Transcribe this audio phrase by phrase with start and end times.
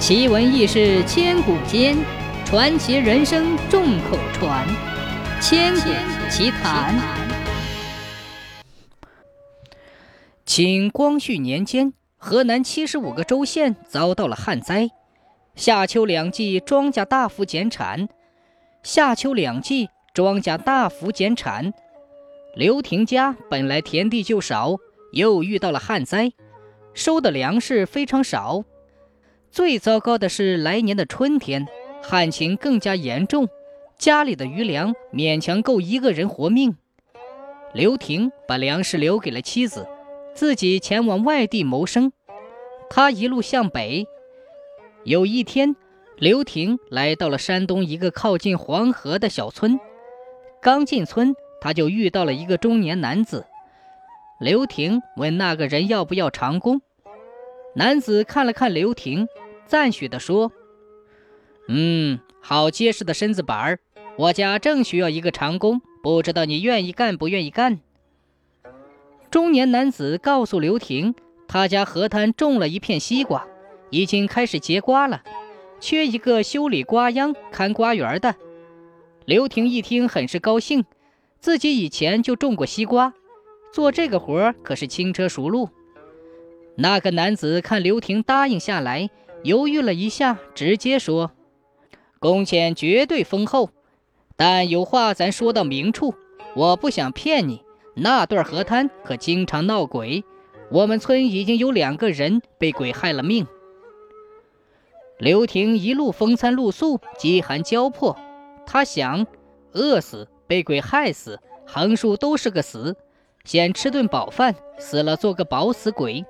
[0.00, 1.94] 奇闻异事千古间，
[2.46, 4.66] 传奇人生众口传。
[5.42, 5.90] 千古
[6.30, 6.98] 奇谈。
[10.46, 14.88] 清光绪年间，河南七十五个州县遭到了旱灾，
[15.54, 18.08] 夏秋两季庄稼大幅减产。
[18.82, 21.74] 夏秋两季庄稼大幅减产，
[22.56, 24.76] 刘婷家本来田地就少，
[25.12, 26.32] 又遇到了旱灾，
[26.94, 28.64] 收的粮食非常少。
[29.50, 31.66] 最糟糕的是来年的春天，
[32.02, 33.48] 旱情更加严重，
[33.98, 36.76] 家里的余粮勉强够一个人活命。
[37.72, 39.88] 刘婷把粮食留给了妻子，
[40.34, 42.12] 自己前往外地谋生。
[42.88, 44.06] 他一路向北，
[45.04, 45.74] 有一天。
[46.16, 49.80] 刘婷来到了山东一个靠近黄河的小村，
[50.60, 53.46] 刚进村，他就遇到了一个中年男子。
[54.38, 56.82] 刘婷问那个人要不要长工，
[57.74, 59.28] 男子看了看刘婷，
[59.64, 60.50] 赞许地说
[61.68, 63.78] ：“嗯，好结实的身子板儿，
[64.16, 67.78] 我家正需要一个长工，不知道你愿意干不愿意干？”
[69.30, 71.14] 中年男子告诉刘婷，
[71.46, 73.46] 他家河滩种了一片西瓜，
[73.90, 75.22] 已经开始结瓜了。
[75.78, 78.34] 缺一个修理瓜秧、看瓜园的。
[79.24, 80.84] 刘婷一听，很是高兴，
[81.38, 83.14] 自己以前就种过西瓜，
[83.72, 85.68] 做这个活可是轻车熟路。
[86.80, 89.10] 那个男子看刘婷答应下来，
[89.42, 91.30] 犹豫了一下，直接说
[92.18, 93.68] ：“工钱绝对丰厚，
[94.34, 96.14] 但有话咱说到明处，
[96.56, 97.62] 我不想骗你。
[97.96, 100.24] 那段河滩可经常闹鬼，
[100.70, 103.46] 我们村已经有两个人被鬼害了命。”
[105.20, 108.16] 刘婷一路风餐露宿，饥寒交迫。
[108.64, 109.26] 他想，
[109.72, 112.96] 饿死、被鬼害死，横竖都是个死。
[113.44, 116.24] 先吃顿饱饭，死了做个饱死鬼。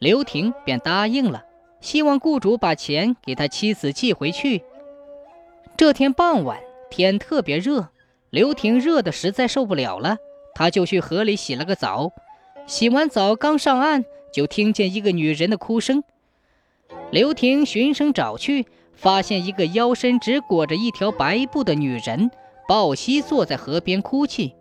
[0.00, 1.44] 刘婷便答应了，
[1.82, 4.62] 希望雇主把钱给他妻子寄回去。
[5.76, 7.90] 这天傍晚，天特别热，
[8.30, 10.16] 刘婷热得实在受不了了，
[10.54, 12.12] 他就去河里洗了个澡。
[12.66, 16.02] 洗完澡刚上岸，就听见一个女人的哭声。
[17.10, 22.30] 刘婷循声找去，发现一个腰身只裹着一条白布的女人
[22.66, 24.54] 抱膝坐在河边哭泣。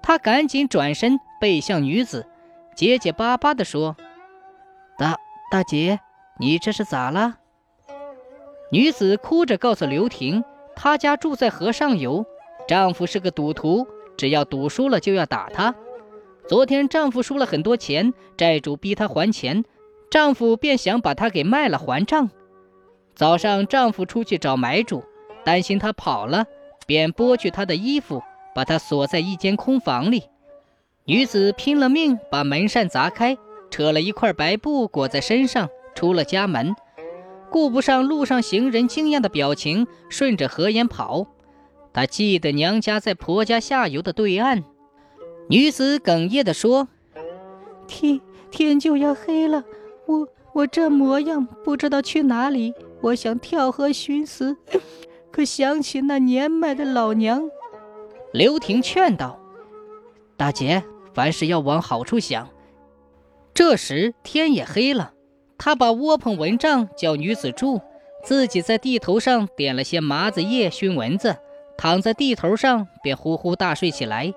[0.00, 2.24] 他赶紧转身背向女子，
[2.76, 3.96] 结结巴巴地说
[5.50, 5.98] ：“大姐，
[6.38, 7.38] 你这是咋了？”
[8.70, 10.44] 女子哭着告诉刘婷，
[10.76, 12.24] 她家住在河上游，
[12.68, 13.84] 丈夫是个赌徒，
[14.16, 15.74] 只要赌输了就要打她。
[16.46, 19.64] 昨天丈夫输了很多钱，债主逼她还钱。
[20.08, 22.30] 丈夫便想把她给卖了还账。
[23.16, 25.02] 早上，丈夫出去找买主，
[25.44, 26.46] 担心她跑了，
[26.86, 28.22] 便剥去她的衣服，
[28.54, 30.24] 把她锁在一间空房里。
[31.06, 33.36] 女子拼了命把门扇砸开，
[33.70, 36.74] 扯了一块白布裹在身上，出了家门，
[37.50, 41.26] 顾不上路上行人惊讶的表情，顺着河沿跑。
[41.92, 44.64] 他记得娘家在婆家下游的对岸。
[45.48, 46.88] 女子哽咽地说
[47.88, 48.20] ：“天
[48.50, 49.64] 天就要黑了。”
[50.06, 54.56] 我我这模样不知道去哪里，我想跳河寻死，
[55.30, 57.48] 可想起那年迈的老娘。
[58.32, 59.40] 刘婷劝道
[60.36, 60.82] ：“大姐，
[61.14, 62.48] 凡事要往好处想。”
[63.62, 65.12] 这时天也黑了，
[65.58, 67.82] 他把窝棚蚊帐叫女子住，
[68.24, 71.36] 自己在地头上点了些麻子叶熏蚊子，
[71.76, 74.32] 躺在地头上便呼呼大睡起来。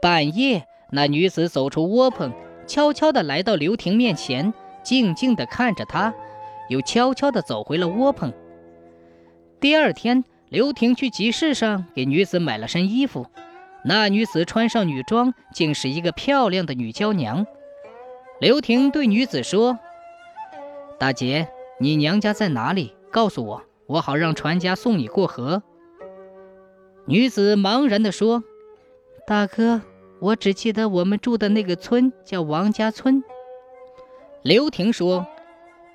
[0.00, 2.32] 半夜，那女子走出窝棚。
[2.66, 6.14] 悄悄地来到刘婷面前，静静地看着她，
[6.70, 8.32] 又悄悄地走回了窝棚。
[9.60, 13.26] 第二天，刘婷去集市上给女子买了身衣服，
[13.84, 17.46] 那女子穿上女装，竟是一个漂亮的女娇娘。
[18.40, 19.78] 刘婷对女子说
[20.98, 22.94] ：“大姐，你娘家在哪里？
[23.10, 25.62] 告诉我，我好让船家送你过河。”
[27.06, 28.42] 女子茫然地说
[29.26, 29.82] ：“大哥。”
[30.20, 33.22] 我只记得我们住的那个村叫王家村。
[34.42, 35.26] 刘婷说：“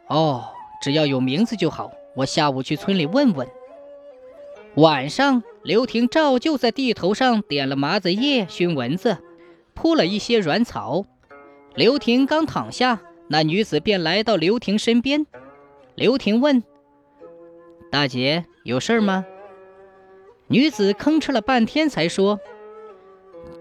[0.08, 0.50] 哦，
[0.84, 1.92] 只要有名字就好。
[2.16, 3.48] 我下午去村里问问。”
[4.76, 9.18] 晚上，刘婷照旧在地头上点了麻子叶熏蚊子，
[9.74, 11.06] 铺了一些软草。
[11.76, 15.26] 刘婷刚躺下，那女子便来到刘婷身边。
[15.96, 16.64] 刘婷问
[17.92, 19.26] ：“大姐，有事吗？”
[20.48, 22.40] 女子吭哧了半天才说。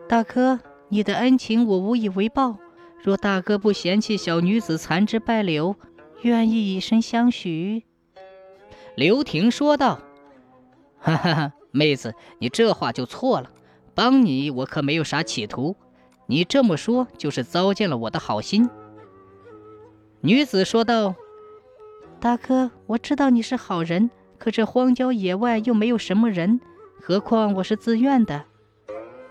[0.08, 0.58] 大哥，
[0.88, 2.58] 你的恩情我无以为报。
[3.02, 5.76] 若大哥不嫌弃小女子残枝败柳，
[6.22, 7.84] 愿意以身相许。”
[8.96, 10.00] 刘婷说道。
[10.99, 13.50] “哈哈哈，妹子，你这话就错了。
[13.94, 15.76] 帮你我可没有啥企图，
[16.28, 18.69] 你这么说就是糟践了我的好心。”
[20.20, 21.14] 女子说道
[22.20, 26.60] ：“大哥，我知道你是好人，可这荒郊野外又没有什么人，
[27.00, 28.44] 何况我是自愿的。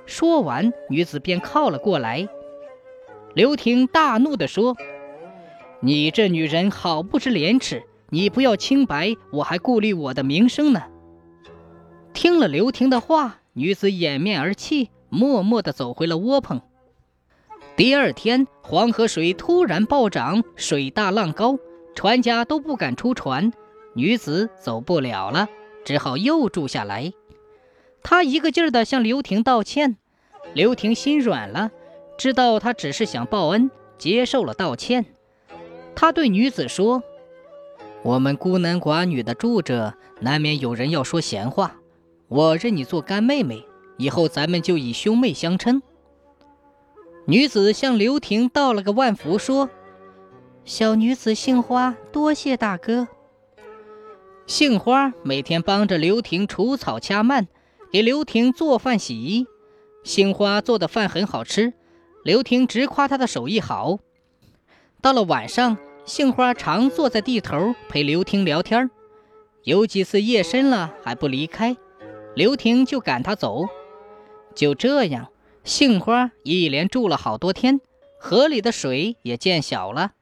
[0.06, 2.28] 说完，女子便靠了过来。
[3.34, 4.76] 刘婷大怒地说
[5.82, 7.84] ：“你这女人好不知廉耻！
[8.10, 10.84] 你不要清白，我还顾虑我的名声呢。”
[12.14, 16.62] 听了刘婷的话，女子掩面而泣，默默地走回了窝棚。
[17.78, 21.60] 第二天，黄河水突然暴涨，水大浪高。
[21.94, 23.54] 船家都不敢出船，
[23.94, 25.48] 女子走不了了，
[25.86, 27.14] 只好又住下来。
[28.02, 29.98] 她一个劲儿地向刘婷道歉，
[30.56, 31.70] 刘婷心软了，
[32.18, 33.70] 知道她只是想报恩，
[34.00, 35.06] 接受了道歉。
[35.94, 37.04] 他对女子说
[38.02, 41.76] ：“我们孤男寡女的住着，难免有人要说闲话。
[42.28, 43.64] 我认你做干妹妹，
[43.98, 45.80] 以后咱们就以兄妹相称。”
[47.30, 49.70] 女子向刘婷道了个万福，说。
[50.64, 53.10] 小女子杏花，多谢大哥。
[54.46, 57.48] 杏花每天帮着刘婷除草掐蔓，
[57.92, 59.46] 给刘婷做饭洗衣。
[60.06, 61.74] 杏花做的饭很好吃，
[62.24, 64.00] 刘婷直夸她的手艺好。
[65.02, 68.90] 到了晚上，杏花常坐在地头陪刘婷聊天
[69.64, 71.76] 有几次夜深了还不离开，
[72.36, 73.68] 刘婷就赶她走。
[74.56, 75.28] 就这样，
[75.68, 77.82] 杏花一连住了好多天，
[78.18, 80.14] 河里的水也见小了。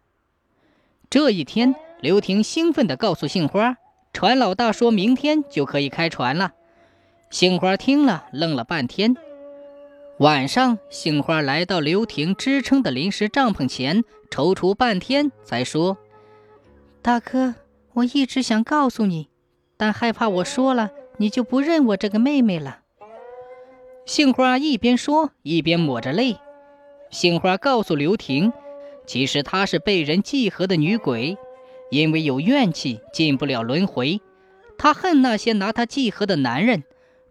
[1.08, 3.78] 这一天，刘婷兴奋地告诉杏花
[4.12, 6.54] ：“船老大说明天就可以开船了。”
[7.30, 9.16] 杏花听了，愣了半天。
[10.18, 16.00] 晚上，杏花来到刘婷支撑的临时帐篷前，踌躇半天，才说
[17.04, 17.54] ：“大哥，
[17.94, 19.30] 我一直想告诉你，
[19.78, 22.80] 但害怕我说了，你就不认我这个妹妹了。”
[24.06, 26.38] 杏花一边说，一边抹着泪。
[27.10, 28.54] 杏花告诉刘婷。
[29.08, 31.38] 其实她是被人祭河的女鬼，
[31.90, 34.22] 因为有怨气，进不了轮回。
[34.78, 36.84] 她恨那些拿她祭河的男人，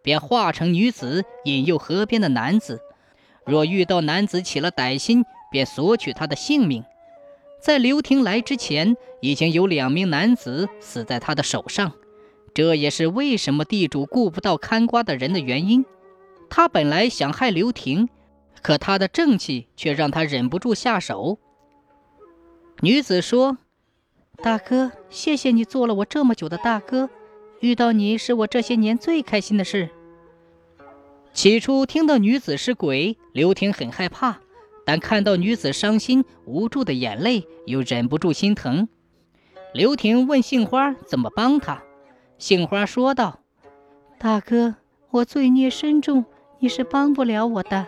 [0.02, 2.80] 便化成女子引诱河边的男子。
[3.44, 6.84] 若遇到男子起了歹心，便索取他的性命。
[7.60, 11.92] 在刘婷来之前，已经有两名男子死在她的手上。
[12.52, 15.84] 这也是为什么地主顾不到看瓜的人的原因。
[16.48, 18.08] 他本来想害刘婷，
[18.62, 21.38] 可他的正气却让他忍不住下手。
[22.80, 23.58] 女子说
[24.42, 27.10] ：“大哥，谢谢你做了我这么久的大哥，
[27.60, 29.90] 遇到你是我这些年最开心的事。”
[31.32, 34.38] 起初听到女子是鬼，刘婷很害怕，
[34.84, 38.88] 但看到女子伤心无助的眼泪，又忍不住心疼。
[39.72, 41.82] 刘婷问杏花怎么帮她，
[42.38, 43.40] 杏花说道
[44.18, 44.76] ：“大哥，
[45.10, 46.24] 我罪孽深重，
[46.64, 47.86] 你是帮不了我的。”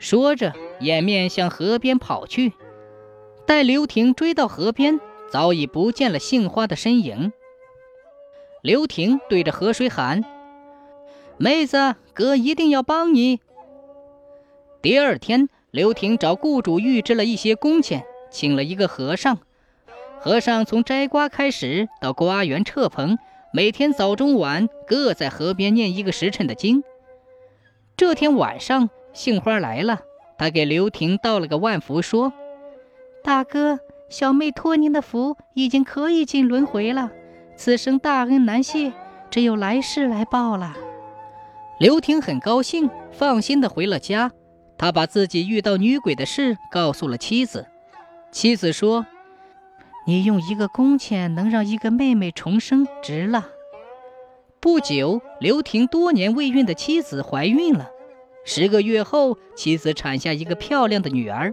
[0.00, 2.54] 说着，掩面向河边跑去。
[3.44, 4.98] 待刘婷追到河边，
[5.30, 7.34] 早已不见了杏花的身影。
[8.62, 10.24] 刘婷对着河水喊
[11.36, 13.40] ：“妹子，哥一定要帮你。”
[14.80, 19.38] 第二天，刘婷找雇主预支了一些工钱，请了一个和尚。
[20.18, 23.18] 和尚从摘瓜开始，到瓜园撤棚，
[23.52, 26.82] 每天早中晚各在河边念一个时辰的经。
[27.96, 30.00] 这天晚上，杏花来了，
[30.36, 32.32] 他给刘婷道了个万福，说。
[33.22, 37.12] 大哥，小妹托您的福，已经可以进轮回了。
[37.56, 38.92] 此生大恩难谢，
[39.30, 40.74] 只有来世来报了。
[41.78, 44.32] 刘婷很高兴，放心的回了家。
[44.76, 47.68] 他把自己遇到女鬼的事告诉了妻子。
[48.32, 49.06] 妻子说
[50.04, 53.46] ：“你用一个工钱能让一个妹妹重生，值了。”
[54.64, 57.90] 不久，刘婷多年未孕的妻子怀孕了。
[58.46, 61.52] 十个月后，妻子产下一个漂亮的女儿。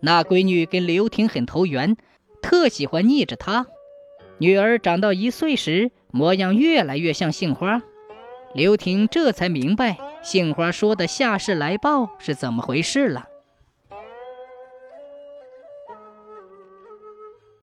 [0.00, 1.98] 那闺女跟刘婷很投缘，
[2.40, 3.66] 特喜欢腻着她。
[4.38, 7.82] 女儿长到一岁时，模样越来越像杏花。
[8.54, 13.28] 刘婷这才明白杏花说的下世来报是怎么回事了。